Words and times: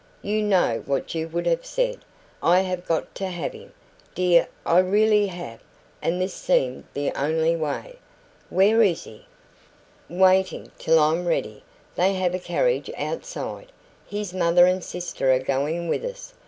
You 0.23 0.41
know 0.41 0.81
what 0.87 1.13
you 1.13 1.27
would 1.27 1.45
have 1.45 1.63
said. 1.63 1.99
I 2.41 2.61
have 2.61 2.87
GOT 2.87 3.13
to 3.13 3.27
have 3.27 3.53
him, 3.53 3.71
dear 4.15 4.47
I 4.65 4.79
really 4.79 5.27
have 5.27 5.59
and 6.01 6.19
this 6.19 6.33
seemed 6.33 6.85
the 6.95 7.11
only 7.11 7.55
way." 7.55 7.97
"Where 8.49 8.81
is 8.81 9.03
he?" 9.03 9.27
"Waiting 10.09 10.71
till 10.79 10.97
I'm 10.97 11.27
ready. 11.27 11.61
They 11.97 12.15
have 12.15 12.33
a 12.33 12.39
carriage 12.39 12.89
outside. 12.97 13.71
His 14.07 14.33
mother 14.33 14.65
and 14.65 14.83
sister 14.83 15.31
are 15.33 15.37
going 15.37 15.87
with 15.87 16.03
us. 16.03 16.33